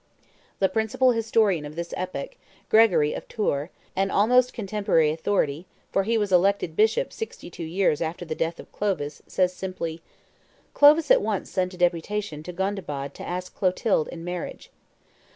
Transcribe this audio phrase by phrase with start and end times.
[0.57, 2.35] The principal historian of this epoch,
[2.69, 8.01] Gregory of Tours, an almost contemporary authority, for he was elected bishop sixty two years
[8.01, 10.01] after the death of Clovis, says simply,
[10.73, 14.71] "Clovis at once sent a deputation to Gondebaud to ask Clotilde in marriage.